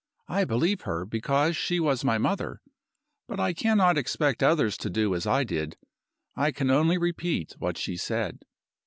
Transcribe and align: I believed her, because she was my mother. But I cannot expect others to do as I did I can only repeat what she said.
I 0.27 0.45
believed 0.45 0.81
her, 0.81 1.05
because 1.05 1.55
she 1.55 1.79
was 1.79 2.03
my 2.03 2.17
mother. 2.17 2.59
But 3.27 3.39
I 3.39 3.53
cannot 3.53 3.99
expect 3.99 4.41
others 4.41 4.75
to 4.77 4.89
do 4.89 5.13
as 5.13 5.27
I 5.27 5.43
did 5.43 5.77
I 6.35 6.49
can 6.51 6.71
only 6.71 6.97
repeat 6.97 7.53
what 7.59 7.77
she 7.77 7.97
said. 7.97 8.39